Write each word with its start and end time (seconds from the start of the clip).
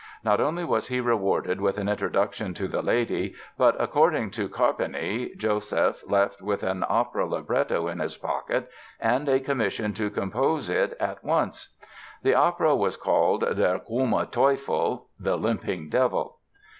Not 0.23 0.41
only 0.41 0.63
was 0.65 0.87
he 0.87 0.99
rewarded 0.99 1.61
with 1.61 1.77
an 1.77 1.87
introduction 1.87 2.55
to 2.55 2.67
the 2.67 2.81
lady 2.81 3.35
but, 3.55 3.75
according 3.79 4.31
to 4.31 4.49
Carpani, 4.49 5.29
Joseph 5.37 6.01
left 6.09 6.41
with 6.41 6.63
an 6.63 6.83
opera 6.89 7.27
libretto 7.27 7.87
in 7.87 7.99
his 7.99 8.17
pocket 8.17 8.67
and 8.99 9.29
a 9.29 9.39
commission 9.39 9.93
to 9.93 10.09
compose 10.09 10.71
it 10.71 10.97
at 10.99 11.23
once. 11.23 11.75
The 12.23 12.33
opera 12.33 12.75
was 12.75 12.97
called 12.97 13.41
"Der 13.41 13.77
krumme 13.77 14.25
Teufel" 14.31 15.05
("The 15.19 15.35
Limping 15.37 15.89
Devil"). 15.89 16.37